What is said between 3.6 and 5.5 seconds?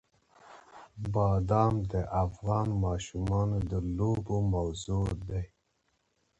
د لوبو موضوع ده.